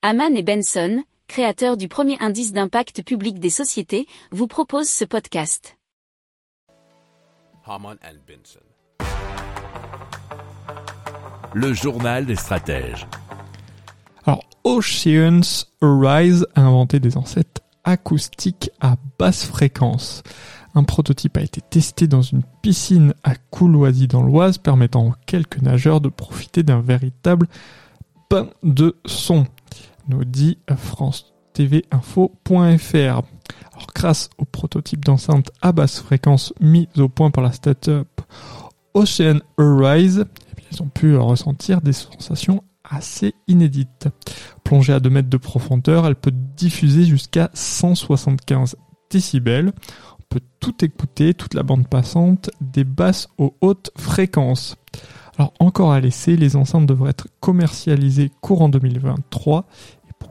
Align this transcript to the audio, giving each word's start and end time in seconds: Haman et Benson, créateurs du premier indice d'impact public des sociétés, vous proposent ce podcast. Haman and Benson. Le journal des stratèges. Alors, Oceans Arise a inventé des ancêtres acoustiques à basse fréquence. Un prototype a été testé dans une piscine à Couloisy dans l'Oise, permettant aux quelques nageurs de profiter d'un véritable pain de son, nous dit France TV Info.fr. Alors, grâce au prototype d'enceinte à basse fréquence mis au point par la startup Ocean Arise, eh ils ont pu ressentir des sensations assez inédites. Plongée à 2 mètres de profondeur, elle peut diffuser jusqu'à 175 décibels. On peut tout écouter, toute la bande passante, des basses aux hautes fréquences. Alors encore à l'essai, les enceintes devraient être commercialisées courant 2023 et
Haman 0.00 0.36
et 0.36 0.44
Benson, 0.44 1.02
créateurs 1.26 1.76
du 1.76 1.88
premier 1.88 2.16
indice 2.20 2.52
d'impact 2.52 3.02
public 3.02 3.40
des 3.40 3.50
sociétés, 3.50 4.06
vous 4.30 4.46
proposent 4.46 4.88
ce 4.88 5.04
podcast. 5.04 5.76
Haman 7.66 7.96
and 8.04 8.18
Benson. 8.24 8.60
Le 11.52 11.72
journal 11.72 12.26
des 12.26 12.36
stratèges. 12.36 13.08
Alors, 14.24 14.44
Oceans 14.62 15.66
Arise 15.82 16.46
a 16.54 16.60
inventé 16.60 17.00
des 17.00 17.16
ancêtres 17.16 17.62
acoustiques 17.82 18.70
à 18.80 18.94
basse 19.18 19.46
fréquence. 19.46 20.22
Un 20.76 20.84
prototype 20.84 21.38
a 21.38 21.42
été 21.42 21.60
testé 21.60 22.06
dans 22.06 22.22
une 22.22 22.44
piscine 22.62 23.14
à 23.24 23.34
Couloisy 23.34 24.06
dans 24.06 24.22
l'Oise, 24.22 24.58
permettant 24.58 25.08
aux 25.08 25.14
quelques 25.26 25.60
nageurs 25.60 26.00
de 26.00 26.08
profiter 26.08 26.62
d'un 26.62 26.80
véritable 26.80 27.48
pain 28.28 28.50
de 28.62 28.96
son, 29.06 29.46
nous 30.08 30.24
dit 30.24 30.58
France 30.76 31.32
TV 31.52 31.84
Info.fr. 31.90 32.94
Alors, 32.94 33.86
grâce 33.94 34.30
au 34.38 34.44
prototype 34.44 35.04
d'enceinte 35.04 35.50
à 35.62 35.72
basse 35.72 36.00
fréquence 36.00 36.52
mis 36.60 36.88
au 36.96 37.08
point 37.08 37.30
par 37.30 37.44
la 37.44 37.52
startup 37.52 38.08
Ocean 38.94 39.40
Arise, 39.56 40.24
eh 40.26 40.62
ils 40.72 40.82
ont 40.82 40.88
pu 40.88 41.16
ressentir 41.16 41.80
des 41.80 41.92
sensations 41.92 42.62
assez 42.84 43.34
inédites. 43.46 44.08
Plongée 44.64 44.92
à 44.92 45.00
2 45.00 45.10
mètres 45.10 45.28
de 45.28 45.36
profondeur, 45.36 46.06
elle 46.06 46.16
peut 46.16 46.32
diffuser 46.34 47.04
jusqu'à 47.04 47.50
175 47.54 48.76
décibels. 49.10 49.72
On 50.18 50.24
peut 50.28 50.40
tout 50.60 50.84
écouter, 50.84 51.34
toute 51.34 51.54
la 51.54 51.62
bande 51.62 51.88
passante, 51.88 52.50
des 52.60 52.84
basses 52.84 53.28
aux 53.38 53.54
hautes 53.60 53.90
fréquences. 53.96 54.76
Alors 55.38 55.52
encore 55.60 55.92
à 55.92 56.00
l'essai, 56.00 56.36
les 56.36 56.56
enceintes 56.56 56.86
devraient 56.86 57.10
être 57.10 57.28
commercialisées 57.38 58.30
courant 58.40 58.68
2023 58.68 59.66
et 59.94 59.97